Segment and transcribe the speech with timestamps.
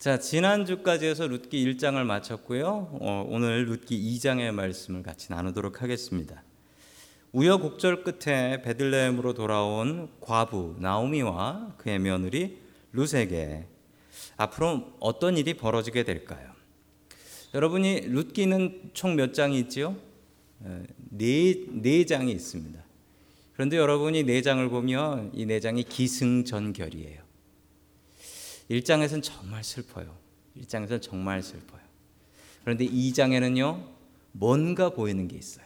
[0.00, 2.88] 자, 지난주까지 해서 룻기 1장을 마쳤고요.
[3.02, 6.42] 어, 오늘 룻기 2장의 말씀을 같이 나누도록 하겠습니다.
[7.32, 12.56] 우여곡절 끝에 베들레헴으로 돌아온 과부 나오미와 그의 며느리
[12.94, 13.66] 룻에게
[14.38, 16.50] 앞으로 어떤 일이 벌어지게 될까요?
[17.52, 19.96] 여러분이 룻기는 총 몇 장이 있지요?
[21.10, 22.82] 네, 네 장이 있습니다.
[23.52, 27.19] 그런데 여러분이 네 장을 보면 이 네 장이 기승전결이에요.
[28.70, 30.16] 1장에서는 정말 슬퍼요.
[30.56, 31.80] 1장에서는 정말 슬퍼요.
[32.62, 33.84] 그런데 2장에는요,
[34.32, 35.64] 뭔가 보이는 게 있어요.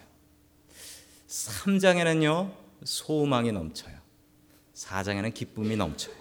[1.29, 2.53] 3장에는요,
[2.85, 3.95] 소망이 넘쳐요.
[4.75, 6.15] 4장에는 기쁨이 넘쳐요.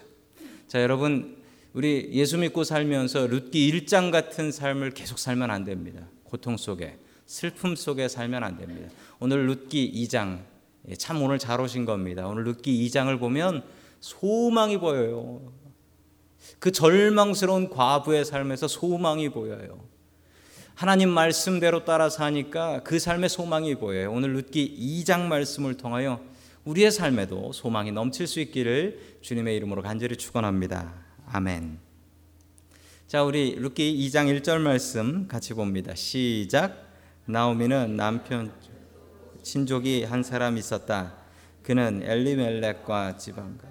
[0.68, 1.42] 자, 여러분,
[1.72, 6.06] 우리 예수 믿고 살면서 룻기 1장 같은 삶을 계속 살면 안 됩니다.
[6.24, 8.88] 고통 속에, 슬픔 속에 살면 안 됩니다.
[9.18, 10.44] 오늘 룻기 2장,
[10.88, 12.26] 예, 참 오늘 잘 오신 겁니다.
[12.26, 13.64] 오늘 룻기 2장을 보면
[14.00, 15.52] 소망이 보여요.
[16.58, 19.80] 그 절망스러운 과부의 삶에서 소망이 보여요.
[20.74, 24.10] 하나님 말씀대로 따라 사니까 그 삶의 소망이 보여요.
[24.10, 26.20] 오늘 룻기 2장 말씀을 통하여
[26.64, 30.94] 우리의 삶에도 소망이 넘칠 수 있기를 주님의 이름으로 간절히 축원합니다.
[31.26, 31.78] 아멘.
[33.06, 35.94] 자, 우리 룻기 2장 1절 말씀 같이 봅니다.
[35.94, 36.88] 시작.
[37.26, 38.52] 나오미는 남편
[39.42, 41.14] 친족이 한 사람 있었다.
[41.62, 43.68] 그는 엘리멜렉과 지방가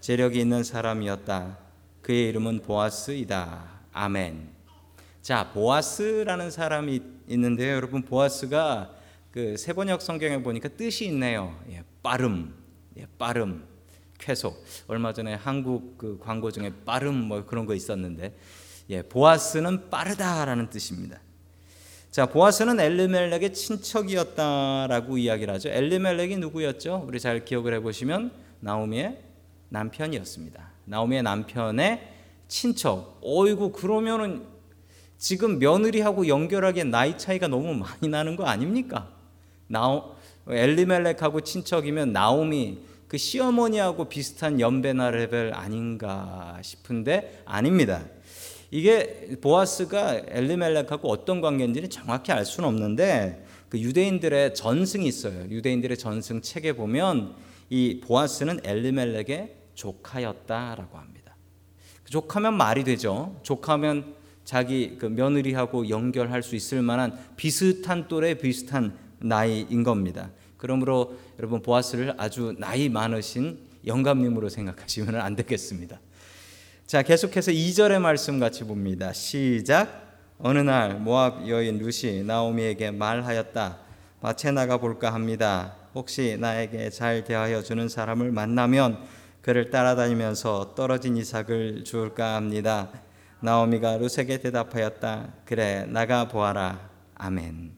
[0.00, 1.61] 재력이 있는 사람이었다.
[2.02, 3.62] 그의 이름은 보아스이다.
[3.92, 4.48] 아멘.
[5.22, 7.74] 자, 보아스라는 사람이 있는데요.
[7.76, 8.90] 여러분 보아스가
[9.30, 11.56] 그 세번역 성경에 보니까 뜻이 있네요.
[11.70, 12.54] 예, 빠름,
[12.98, 13.64] 예, 빠름,
[14.18, 14.64] 쾌속.
[14.88, 18.36] 얼마 전에 한국 그 광고 중에 빠름 뭐 그런 거 있었는데,
[18.90, 21.20] 예, 보아스는 빠르다라는 뜻입니다.
[22.10, 25.68] 자, 보아스는 엘리멜렉의 친척이었다라고 이야기를 하죠.
[25.68, 27.04] 엘리멜렉이 누구였죠?
[27.06, 29.22] 우리 잘 기억을 해보시면 나오미의
[29.68, 30.71] 남편이었습니다.
[30.84, 32.08] 나오미의 남편의
[32.48, 33.18] 친척.
[33.22, 34.44] 어이구 그러면은
[35.16, 39.08] 지금 며느리하고 연결하기에 나이 차이가 너무 많이 나는 거 아닙니까?
[39.68, 40.16] 나오
[40.48, 48.02] 엘리멜렉하고 친척이면 나오미 그 시어머니하고 비슷한 연배나 레벨 아닌가 싶은데 아닙니다.
[48.70, 55.44] 이게 보아스가 엘리멜렉하고 어떤 관계인지는 정확히 알 수는 없는데 그 유대인들의 전승이 있어요.
[55.50, 57.34] 유대인들의 전승 책에 보면
[57.70, 61.36] 이 보아스는 엘리멜렉의 조카였다라고 합니다.
[62.04, 63.38] 그 조카면 말이 되죠.
[63.42, 70.30] 조카면 자기 그 며느리하고 연결할 수 있을 만한 비슷한 또래 비슷한 나이인 겁니다.
[70.56, 76.00] 그러므로 여러분 보아스를 아주 나이 많으신 영감님으로 생각하시면 안 되겠습니다.
[76.86, 79.12] 자, 계속해서 2절의 말씀 같이 봅니다.
[79.12, 80.02] 시작.
[80.38, 83.78] 어느 날 모압 여인 루시 나오미에게 말하였다.
[84.20, 85.76] 밭에 나가 볼까 합니다.
[85.94, 88.98] 혹시 나에게 잘 대하여 주는 사람을 만나면
[89.42, 92.90] 그를 따라다니면서 떨어진 이삭을 주울까 합니다.
[93.40, 95.34] 나오미가 루세게 대답하였다.
[95.44, 96.88] 그래, 나가 보아라.
[97.16, 97.72] 아멘.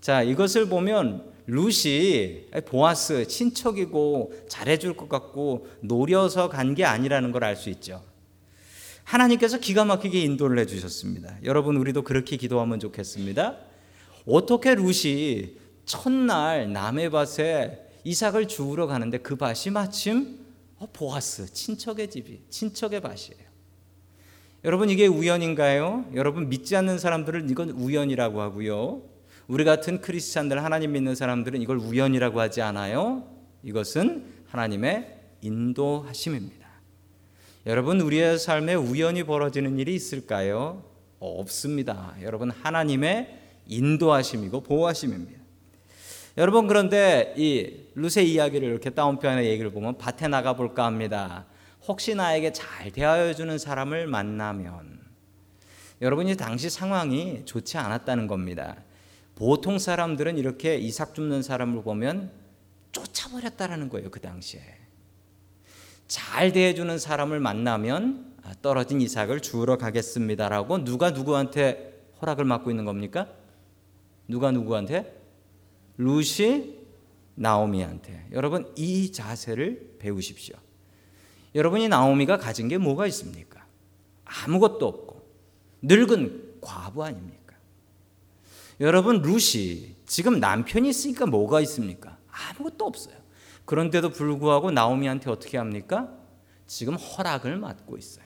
[0.00, 7.56] 자, 이것을 보면 루시 보아스 친척이고 잘해줄 것 같고 노려서 간 게 아니라는 걸 알
[7.56, 8.02] 수 있죠.
[9.02, 11.36] 하나님께서 기가 막히게 인도를 해주셨습니다.
[11.44, 13.56] 여러분 우리도 그렇게 기도하면 좋겠습니다.
[14.26, 20.43] 어떻게 루시 첫날 남의 밭에 이삭을 주우러 가는데 그 밭이 마침 어,
[20.92, 23.44] 보아스 친척의 집이 친척의 밭이에요.
[24.64, 26.06] 여러분 이게 우연인가요?
[26.14, 29.02] 여러분 믿지 않는 사람들은 이건 우연이라고 하고요.
[29.46, 33.28] 우리 같은 크리스찬들 하나님 믿는 사람들은 이걸 우연이라고 하지 않아요.
[33.62, 36.64] 이것은 하나님의 인도하심입니다.
[37.66, 40.82] 여러분 우리의 삶에 우연히 벌어지는 일이 있을까요?
[41.18, 42.14] 없습니다.
[42.22, 45.40] 여러분 하나님의 인도하심이고 보호하심입니다.
[46.36, 51.46] 여러분 그런데 이 루세 이야기를 이렇게 다운편의 얘기를 보면 밭에 나가 볼까 합니다.
[51.86, 55.00] 혹시 나에게 잘 대하여 주는 사람을 만나면
[56.00, 58.76] 여러분이 당시 상황이 좋지 않았다는 겁니다.
[59.36, 62.30] 보통 사람들은 이렇게 이삭 줍는 사람을 보면
[62.92, 64.60] 쫓아버렸다라는 거예요 그 당시에.
[66.06, 73.28] 잘 대해주는 사람을 만나면 아, 떨어진 이삭을 주우러 가겠습니다라고 누가 누구한테 허락을 맡고 있는 겁니까?
[74.28, 75.20] 누가 누구한테?
[75.96, 76.83] 루시
[77.34, 78.28] 나오미한테.
[78.32, 80.56] 여러분 이 자세를 배우십시오.
[81.54, 83.64] 여러분이 나오미가 가진 게 뭐가 있습니까?
[84.24, 85.28] 아무것도 없고
[85.82, 87.54] 늙은 과부 아닙니까?
[88.80, 92.18] 여러분 루시 지금 남편이 있으니까 뭐가 있습니까?
[92.30, 93.16] 아무것도 없어요.
[93.64, 96.12] 그런데도 불구하고 나오미한테 어떻게 합니까?
[96.66, 98.24] 지금 허락을 맡고 있어요.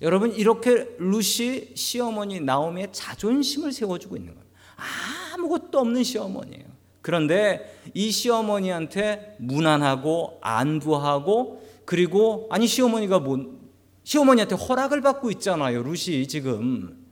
[0.00, 4.48] 여러분 이렇게 루시 시어머니 나오미의 자존심을 세워주고 있는 거예요.
[4.76, 6.64] 아 무것도 없는 시어머니예요.
[7.00, 13.58] 그런데 이 시어머니한테 무난하고 안부하고 그리고 아니 시어머니가 뭐
[14.04, 15.82] 시어머니한테 허락을 받고 있잖아요.
[15.82, 17.06] 루시 지금.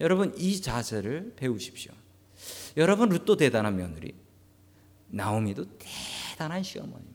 [0.00, 1.92] 여러분 이 자세를 배우십시오.
[2.76, 4.14] 여러분 룻도 대단한 며느리.
[5.08, 7.12] 나오미도 대단한 시어머니입니다.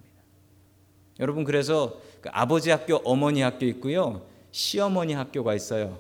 [1.20, 4.28] 여러분 그래서 그 아버지 학교, 어머니 학교 있고요.
[4.52, 6.00] 시어머니 학교가 있어요.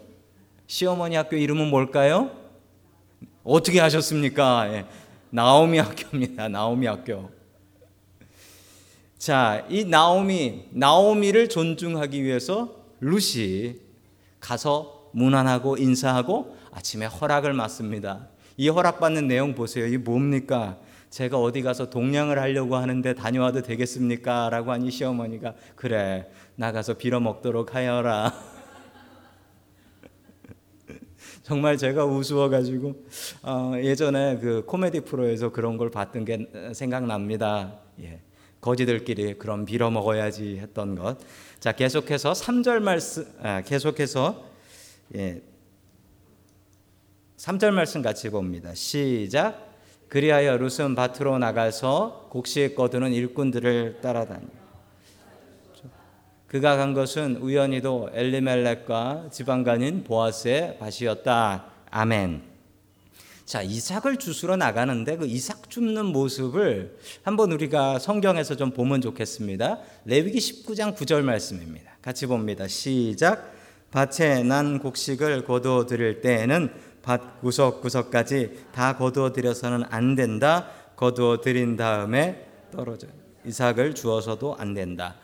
[0.67, 2.46] 시어머니 학교 이름은 뭘까요?
[3.43, 4.73] 어떻게 하셨습니까?
[4.73, 4.85] 예.
[5.29, 6.49] 나오미 학교입니다.
[6.49, 7.29] 나오미 학교.
[9.17, 13.81] 자, 이 나오미, 나오미를 존중하기 위해서 루시
[14.39, 18.27] 가서 문안하고 인사하고 아침에 허락을 맞습니다.
[18.57, 19.87] 이 허락받는 내용 보세요.
[19.87, 20.77] 이 뭡니까?
[21.09, 24.49] 제가 어디 가서 동냥을 하려고 하는데 다녀와도 되겠습니까?
[24.49, 28.33] 라고 하니 시어머니가 그래 나가서 빌어 먹도록 하여라.
[31.47, 33.05] 정말 제가 우스워가지고
[33.43, 37.79] 어, 예전에 그 코미디 프로에서 그런 걸 봤던 게 생각납니다.
[38.01, 38.19] 예.
[38.59, 41.17] 거지들끼리 그럼 빌어 먹어야지 했던 것.
[41.61, 44.43] 자 계속해서 3절 말씀 아, 계속해서
[45.15, 45.41] 예.
[47.37, 48.73] 3절 말씀 같이 봅니다.
[48.75, 49.73] 시작.
[50.09, 54.47] 그리하여 룻은 밭으로 나가서 곡식 거두는 일꾼들을 따라다니.
[56.47, 61.65] 그가 간 것은 우연히도 엘리멜렉과 지방간인 보아스의 밭이었다.
[61.91, 62.41] 아멘.
[63.43, 69.79] 자, 이삭을 주스러 나가는데 그 이삭 줍는 모습을 한번 우리가 성경에서 좀 보면 좋겠습니다.
[70.05, 71.91] 레위기 19장 9절 말씀입니다.
[72.01, 72.67] 같이 봅니다.
[72.67, 73.53] 시작.
[73.91, 76.69] 밭에 난 곡식을 거두어 드릴 때에는
[77.01, 80.69] 밭 구석구석까지 다 거두어 드려서는 안 된다.
[80.95, 83.07] 거두어 드린 다음에 떨어져.
[83.45, 85.15] 이삭을 주어서도 안 된다.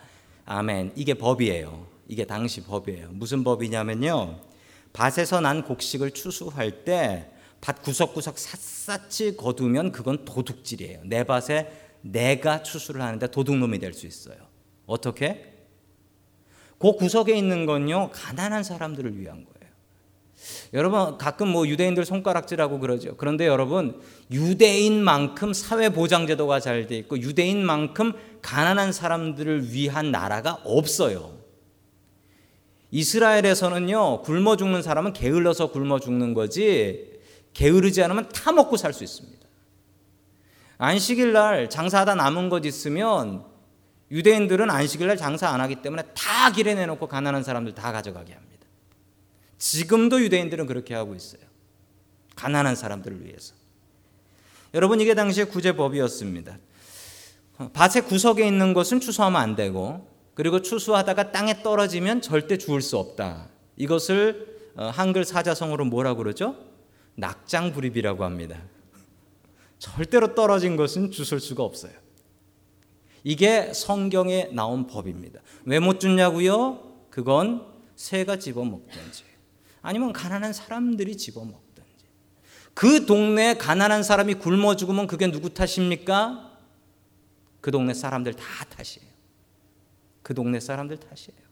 [0.46, 0.92] 아멘.
[0.96, 1.86] 이게 법이에요.
[2.08, 3.08] 이게 당시 법이에요.
[3.12, 4.40] 무슨 법이냐면요.
[4.92, 11.00] 밭에서 난 곡식을 추수할 때 밭 구석구석 샅샅이 거두면 그건 도둑질이에요.
[11.04, 14.36] 내 밭에 내가 추수를 하는데 도둑놈이 될 수 있어요.
[14.84, 15.50] 어떻게?
[16.78, 19.53] 그 구석에 있는 건요 가난한 사람들을 위한 거예요.
[20.72, 23.16] 여러분 가끔 뭐 유대인들 손가락질하고 그러죠.
[23.16, 24.00] 그런데 여러분
[24.30, 28.12] 유대인만큼 사회 보장 제도가 잘 돼 있고 유대인만큼
[28.42, 31.38] 가난한 사람들을 위한 나라가 없어요.
[32.90, 37.12] 이스라엘에서는요 굶어 죽는 사람은 게을러서 굶어 죽는 거지
[37.54, 39.44] 게으르지 않으면 다 먹고 살 수 있습니다.
[40.78, 43.44] 안식일 날 장사하다 남은 것 있으면
[44.10, 48.53] 유대인들은 안식일 날 장사 안 하기 때문에 다 길에 내놓고 가난한 사람들 다 가져가게 합니다.
[49.58, 51.42] 지금도 유대인들은 그렇게 하고 있어요.
[52.36, 53.54] 가난한 사람들을 위해서.
[54.74, 56.58] 여러분 이게 당시의 구제법이었습니다.
[57.72, 63.48] 밭의 구석에 있는 것은 추수하면 안 되고 그리고 추수하다가 땅에 떨어지면 절대 주울 수 없다.
[63.76, 66.56] 이것을 어, 한글 사자성어로 뭐라고 그러죠?
[67.14, 68.60] 낙장불입이라고 합니다.
[69.78, 71.92] 절대로 떨어진 것은 주술 수가 없어요.
[73.22, 75.40] 이게 성경에 나온 법입니다.
[75.64, 76.80] 왜 못 주냐고요?
[77.10, 77.64] 그건
[77.94, 79.24] 새가 집어먹든지
[79.84, 82.06] 아니면 가난한 사람들이 집어먹든지
[82.72, 86.52] 그 동네 가난한 사람이 굶어 죽으면 그게 누구 탓입니까?
[87.60, 88.44] 그 동네 사람들 다
[88.76, 89.06] 탓이에요.
[90.22, 91.44] 그 동네 사람들 탓이에요.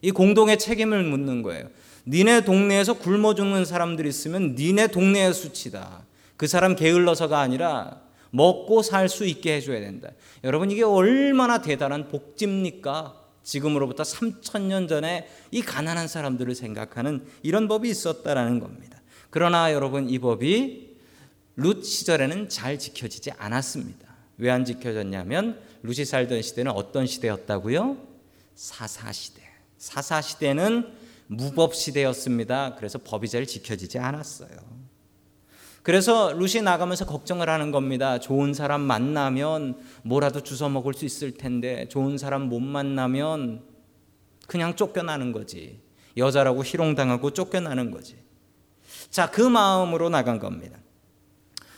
[0.00, 1.68] 이 공동의 책임을 묻는 거예요.
[2.06, 6.06] 니네 동네에서 굶어 죽는 사람들이 있으면 니네 동네의 수치다.
[6.38, 8.00] 그 사람 게을러서가 아니라
[8.30, 10.08] 먹고 살 수 있게 해줘야 된다.
[10.42, 13.25] 여러분 이게 얼마나 대단한 복지입니까?
[13.46, 19.00] 지금으로부터 3천 년 전에 이 가난한 사람들을 생각하는 이런 법이 있었다라는 겁니다.
[19.30, 20.96] 그러나 여러분 이 법이
[21.54, 24.04] 룻 시절에는 잘 지켜지지 않았습니다.
[24.38, 27.96] 왜 안 지켜졌냐면 룻이 살던 시대는 어떤 시대였다고요?
[28.54, 29.42] 사사 시대.
[29.78, 30.92] 사사 시대는
[31.28, 32.74] 무법 시대였습니다.
[32.74, 34.85] 그래서 법이 잘 지켜지지 않았어요.
[35.86, 38.18] 그래서 루시 나가면서 걱정을 하는 겁니다.
[38.18, 43.62] 좋은 사람 만나면 뭐라도 주워 먹을 수 있을 텐데 좋은 사람 못 만나면
[44.48, 45.80] 그냥 쫓겨나는 거지.
[46.16, 48.16] 여자라고 희롱당하고 쫓겨나는 거지.
[49.10, 50.76] 자, 그 마음으로 나간 겁니다.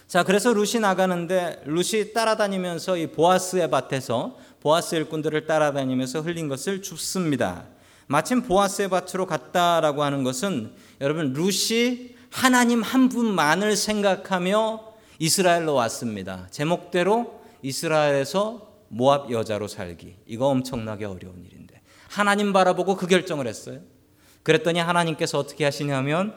[0.07, 7.67] 자, 그래서 루시 나가는데 루시 따라다니면서 이 보아스의 밭에서 보아스 일꾼들을 따라다니면서 흘린 것을 줍습니다.
[8.07, 10.73] 마침 보아스의 밭으로 갔다라고 하는 것은
[11.03, 14.85] 여러분 루시 하나님 한 분만을 생각하며
[15.19, 16.47] 이스라엘로 왔습니다.
[16.51, 20.17] 제목대로 이스라엘에서 모압 여자로 살기.
[20.27, 21.81] 이거 엄청나게 어려운 일인데.
[22.09, 23.81] 하나님 바라보고 그 결정을 했어요.
[24.43, 26.35] 그랬더니 하나님께서 어떻게 하시냐면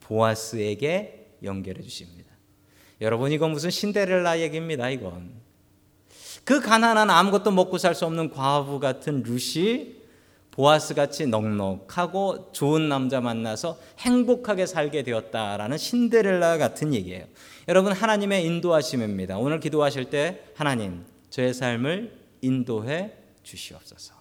[0.00, 2.32] 보아스에게 연결해 주십니다.
[3.00, 4.88] 여러분 이건 무슨 신데렐라 얘기입니다.
[4.90, 5.42] 이건.
[6.44, 10.01] 그 가난한 아무것도 먹고 살 수 없는 과부 같은 루시
[10.52, 17.24] 보아스 같이 넉넉하고 좋은 남자 만나서 행복하게 살게 되었다라는 신데렐라 같은 얘기예요.
[17.68, 19.38] 여러분 하나님의 인도하심입니다.
[19.38, 24.14] 오늘 기도하실 때 하나님 저의 삶을 인도해 주시옵소서.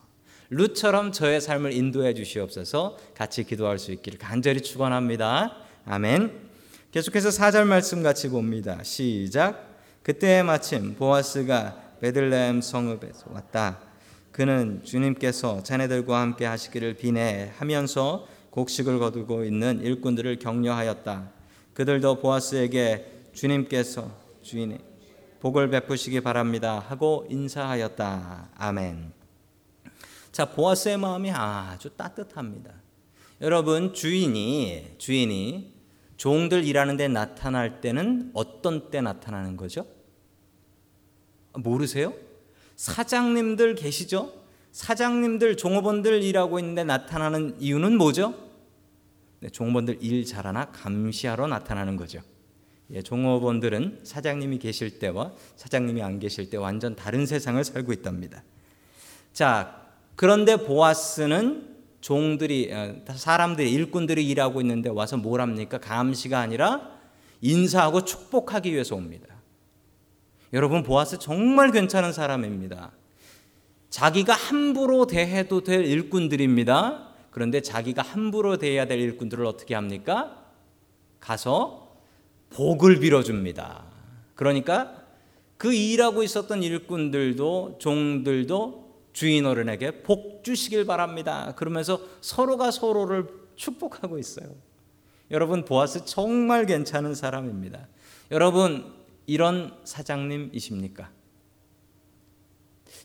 [0.50, 5.58] 룻처럼 저의 삶을 인도해 주시옵소서 같이 기도할 수 있기를 간절히 축원합니다.
[5.86, 6.50] 아멘.
[6.92, 8.82] 계속해서 4절 말씀 같이 봅니다.
[8.84, 9.70] 시작.
[10.02, 13.91] 그때 마침 보아스가 베들레헴 성읍에서 왔다.
[14.32, 21.32] 그는 주님께서 자네들과 함께 하시기를 비내하면서 곡식을 거두고 있는 일꾼들을 격려하였다.
[21.74, 24.12] 그들도 보아스에게 주님께서
[24.42, 24.80] 주인의
[25.40, 28.50] 복을 베푸시기 바랍니다 하고 인사하였다.
[28.56, 29.12] 아멘.
[30.32, 32.72] 자, 보아스의 마음이 아주 따뜻합니다.
[33.42, 35.74] 여러분, 주인이 주인이
[36.16, 39.88] 종들 일하는 데 나타날 때는 어떤 때 나타나는 거죠?
[41.54, 42.14] 모르세요?
[42.82, 44.34] 사장님들 계시죠?
[44.72, 48.34] 사장님들, 종업원들 일하고 있는데 나타나는 이유는 뭐죠?
[49.40, 52.22] 네, 종업원들 일 잘하나 감시하러 나타나는 거죠.
[52.90, 58.44] 예, 종업원들은 사장님이 계실 때와 사장님이 안 계실 때 완전 다른 세상을 살고 있답니다.
[59.32, 59.86] 자,
[60.16, 65.78] 그런데 보아스는 종들이 어, 사람들이 일꾼들이 일하고 있는데 와서 뭘 합니까?
[65.78, 66.98] 감시가 아니라
[67.42, 69.31] 인사하고 축복하기 위해서 옵니다.
[70.54, 72.92] 여러분 보아스 정말 괜찮은 사람입니다.
[73.90, 77.10] 자기가 함부로 대해도 될 일꾼들입니다.
[77.32, 80.46] 그런데 자기가 함부로 대해야 될 일꾼들을 어떻게 합니까?
[81.20, 81.96] 가서
[82.50, 83.86] 복을 빌어줍니다.
[84.36, 85.02] 그러니까
[85.58, 91.54] 그 일하고 있었던 일꾼들도 종들도 주인 어른에게 복 주시길 바랍니다.
[91.56, 94.48] 그러면서 서로가 서로를 축복하고 있어요.
[95.30, 97.88] 여러분 보아스 정말 괜찮은 사람입니다.
[98.32, 101.10] 여러분 이런 사장님이십니까?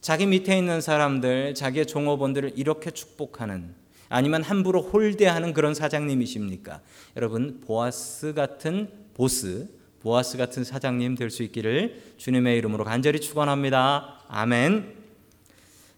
[0.01, 3.75] 자기 밑에 있는 사람들, 자기의 종업원들을 이렇게 축복하는
[4.09, 6.81] 아니면 함부로 홀대하는 그런 사장님이십니까?
[7.17, 9.69] 여러분 보아스 같은 보스,
[10.01, 14.21] 보아스 같은 사장님 될 수 있기를 주님의 이름으로 간절히 축원합니다.
[14.29, 14.95] 아멘.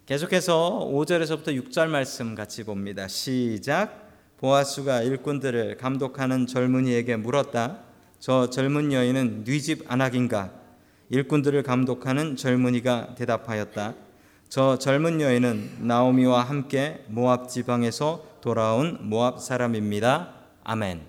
[0.07, 3.09] 계속해서 5절에서부터 6절 말씀 같이 봅니다.
[3.09, 4.09] 시작.
[4.39, 7.88] 보아스가 일꾼들을 감독하는 젊은이에게 물었다.
[8.19, 10.53] 저 젊은 여인은 뉘집 안악인가?
[11.11, 13.95] 일꾼들을 감독하는 젊은이가 대답하였다.
[14.49, 20.35] 저 젊은 여인은 나오미와 함께 모압 지방에서 돌아온 모압 사람입니다.
[20.65, 21.03] 아멘.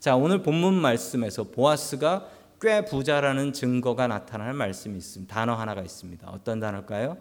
[0.00, 2.28] 자, 오늘 본문 말씀에서 보아스가
[2.60, 5.32] 꽤 부자라는 증거가 나타날 말씀이 있습니다.
[5.32, 6.28] 단어 하나가 있습니다.
[6.28, 7.16] 어떤 단어일까요?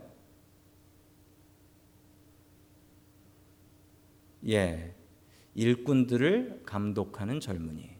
[4.49, 4.95] 예.
[5.55, 7.94] 일꾼들을 감독하는 젊은이.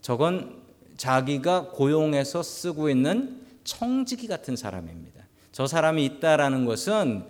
[0.00, 0.60] 저건
[0.96, 5.24] 자기가 고용해서 쓰고 있는 청지기 같은 사람입니다.
[5.52, 7.24] 저 사람이 있다라는 것은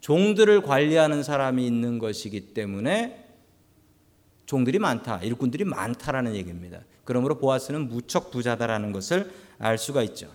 [0.00, 3.24] 종들을 관리하는 사람이 있는 것이기 때문에
[4.46, 6.80] 종들이 많다, 일꾼들이 많다라는 얘기입니다.
[7.04, 10.28] 그러므로 보아스는 무척 부자다라는 것을 알 수가 있죠.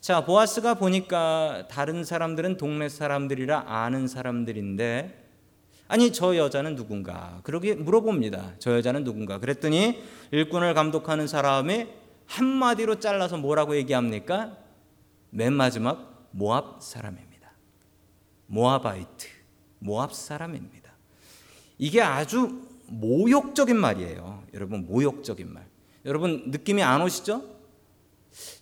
[0.00, 5.29] 자, 보아스가 보니까 다른 사람들은 동네 사람들이라 아는 사람들인데
[5.90, 7.40] 아니 저 여자는 누군가?
[7.42, 8.54] 그러게 물어봅니다.
[8.60, 9.40] 저 여자는 누군가?
[9.40, 11.88] 그랬더니 일꾼을 감독하는 사람이
[12.26, 14.56] 한마디로 잘라서 뭐라고 얘기합니까?
[15.30, 17.50] 맨 마지막 모압 사람입니다.
[18.46, 19.26] Moabite,
[19.80, 20.92] 모압 사람입니다.
[21.76, 24.44] 이게 아주 모욕적인 말이에요.
[24.54, 25.66] 여러분 모욕적인 말.
[26.04, 27.42] 여러분 느낌이 안 오시죠?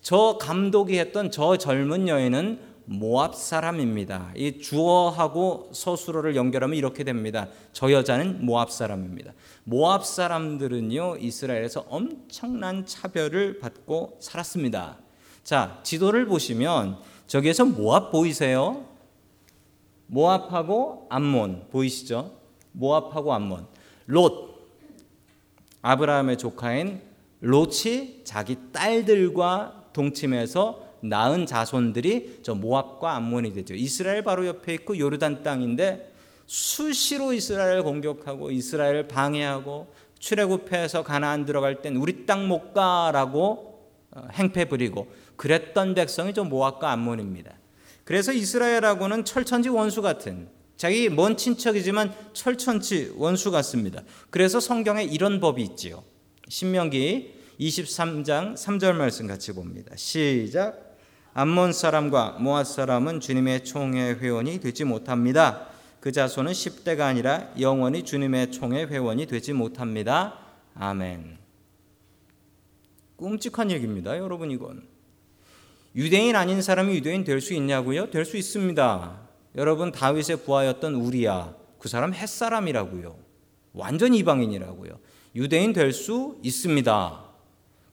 [0.01, 4.33] 저 감독이 했던 저 젊은 여인은 모압 사람입니다.
[4.35, 7.49] 이 주어하고 서술어를 연결하면 이렇게 됩니다.
[7.75, 9.35] 저 여자는 모압 사람입니다.
[9.65, 14.97] 모압 사람들은요, 이스라엘에서 엄청난 차별을 받고 살았습니다.
[15.45, 18.87] 자, 지도를 보시면 저기에서 모압 보이세요?
[20.07, 22.33] 모압하고 암몬 보이시죠?
[22.73, 23.67] 모압하고 암몬.
[24.07, 24.49] 롯.
[25.83, 27.03] 아브라함의 조카인
[27.41, 33.75] 롯이 자기 딸들과 동침해서 낳은 자손들이 저 모압과 암몬이 되죠.
[33.75, 36.13] 이스라엘 바로 옆에 있고 요르단 땅인데
[36.47, 43.69] 수시로 이스라엘 공격하고 이스라엘 방해하고 출애굽해서 가나안 들어갈 땐 우리 땅 못 가라고
[44.11, 47.53] 어, 행패 부리고 그랬던 백성이 저 모압과 암몬입니다.
[48.05, 54.03] 그래서 이스라엘하고는 철천지 원수 같은 자기 먼 친척이지만 철천지 원수 같습니다.
[54.31, 56.05] 그래서 성경에 이런 법이 있지요.
[56.49, 59.95] 신명기 23장 3절 말씀 같이 봅니다.
[59.97, 60.88] 시작.
[61.39, 65.69] 암몬 사람과 모압 사람은 주님의 총회 회원이 되지 못합니다.
[66.01, 70.37] 그 자손은 10대가 아니라 영원히 주님의 총회 회원이 되지 못합니다.
[70.75, 71.39] 아멘.
[73.19, 74.19] 끔찍한 얘기입니다.
[74.19, 74.83] 여러분 이건.
[75.95, 78.11] 유대인 아닌 사람이 유대인 될 수 있냐고요?
[78.11, 79.21] 될 수 있습니다.
[79.55, 81.55] 여러분 다윗의 부하였던 우리야.
[81.79, 83.17] 그 사람 햇사람이라고요.
[83.75, 84.99] 완전 이방인이라고요.
[85.37, 87.25] 유대인 될 수 있습니다.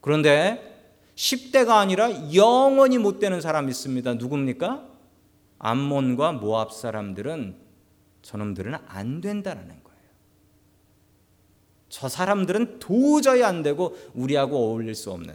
[0.01, 0.74] 그런데
[1.15, 4.15] 10대가 아니라 영원히 못 되는 사람이 있습니다.
[4.15, 4.85] 누굽니까?
[5.59, 7.55] 암몬과 모압 사람들은
[8.21, 9.99] 저놈들은 안 된다라는 거예요.
[11.89, 15.33] 저 사람들은 도저히 안 되고 우리하고 어울릴 수 없는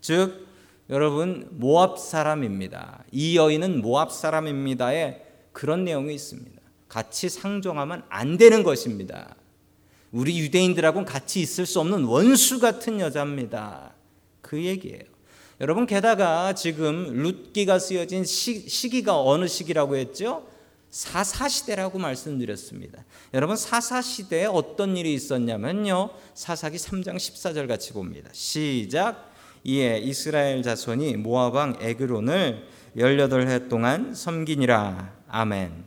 [0.00, 0.46] 즉
[0.88, 3.04] 여러분 모압 사람입니다.
[3.12, 6.60] 이 여인은 모압 사람입니다에 그런 내용이 있습니다.
[6.88, 9.34] 같이 상종하면 안 되는 것입니다.
[10.10, 13.94] 우리 유대인들하고는 같이 있을 수 없는 원수 같은 여자입니다.
[14.52, 15.00] 그 얘기예요.
[15.62, 20.46] 여러분 게다가 지금 룻기가 쓰여진 시, 시기가 어느 시기라고 했죠?
[20.90, 23.02] 사사 시대라고 말씀드렸습니다.
[23.32, 26.10] 여러분 사사 시대에 어떤 일이 있었냐면요.
[26.34, 28.28] 사사기 3장 14절 같이 봅니다.
[28.34, 29.32] 시작.
[29.64, 35.14] 이에 이스라엘 자손이 모압 왕 에그론을 18해 동안 섬기니라.
[35.28, 35.82] 아멘.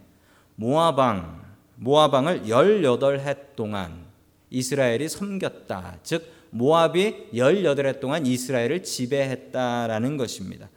[0.55, 1.45] 모압 왕
[1.75, 4.05] 모압 왕을 18해 동안
[4.49, 5.99] 이스라엘이 섬겼다.
[6.01, 10.69] 즉 모압이 18해 동안 이스라엘을 지배했다라는 것입니다.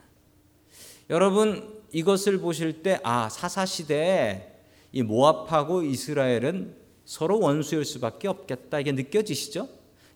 [1.09, 4.55] 여러분 이것을 보실 때 아, 사사 시대에
[4.91, 8.81] 이 모압하고 이스라엘은 서로 원수일 수밖에 없겠다.
[8.81, 9.69] 이게 느껴지시죠?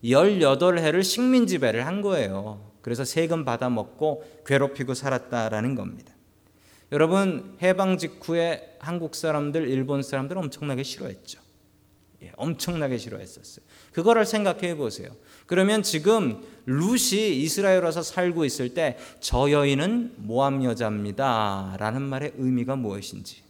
[0.02, 2.72] 18해를 식민 지배를 한 거예요.
[2.82, 6.12] 그래서 세금 받아 먹고 괴롭히고 살았다라는 겁니다.
[6.90, 11.40] 여러분 해방 직후에 한국 사람들, 일본 사람들 엄청나게 싫어했죠.
[12.22, 13.64] 예, 엄청나게 싫어했었어요.
[13.92, 15.10] 그거를 생각해 보세요.
[15.46, 22.76] 그러면 지금 룻이 이스라엘 와서 살고 있을 때 저 여인은 모함 여자입니다 라는 말의 의미가
[22.76, 23.42] 무엇인지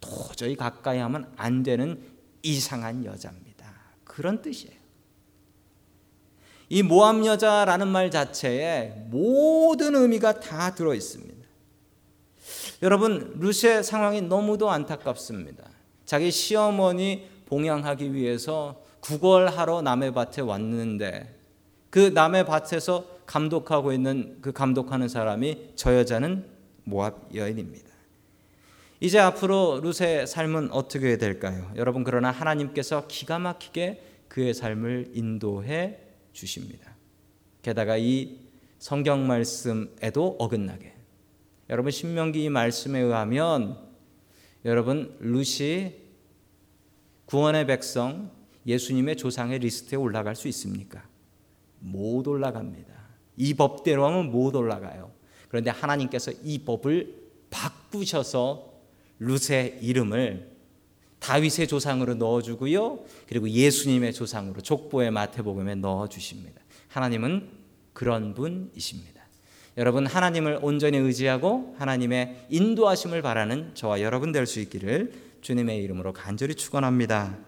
[0.00, 2.00] 도저히 가까이 하면 안 되는
[2.42, 3.74] 이상한 여자입니다.
[4.04, 4.76] 그런 뜻이에요.
[6.70, 11.38] 이 모함 여자라는 말 자체에 모든 의미가 다 들어 있습니다.
[12.82, 15.64] 여러분 룻의 상황이 너무도 안타깝습니다.
[16.04, 21.34] 자기 시어머니 봉양하기 위해서 구걸하러 남의 밭에 왔는데
[21.90, 26.46] 그 남의 밭에서 감독하고 있는 그 감독하는 사람이 저 여자는
[26.84, 27.88] 모압 여인입니다.
[29.00, 31.72] 이제 앞으로 룻의 삶은 어떻게 될까요?
[31.76, 35.98] 여러분 그러나 하나님께서 기가 막히게 그의 삶을 인도해
[36.32, 36.96] 주십니다.
[37.62, 38.40] 게다가 이
[38.78, 40.94] 성경 말씀에도 어긋나게
[41.70, 43.78] 여러분 신명기 이 말씀에 의하면
[44.64, 46.07] 여러분 룻이
[47.28, 48.30] 구원의 백성
[48.66, 51.02] 예수님의 조상의 리스트에 올라갈 수 있습니까?
[51.78, 52.94] 못 올라갑니다.
[53.36, 55.12] 이 법대로 하면 못 올라가요.
[55.48, 57.14] 그런데 하나님께서 이 법을
[57.50, 58.72] 바꾸셔서
[59.18, 60.56] 룻의 이름을
[61.18, 63.04] 다윗의 조상으로 넣어주고요.
[63.28, 66.62] 그리고 예수님의 조상으로 족보의 마태복음에 넣어주십니다.
[66.88, 67.50] 하나님은
[67.92, 69.18] 그런 분이십니다.
[69.76, 76.54] 여러분 하나님을 온전히 의지하고 하나님의 인도하심을 바라는 저와 여러분 될 수 있기를 주님의 이름으로 간절히
[76.54, 77.47] 축원합니다.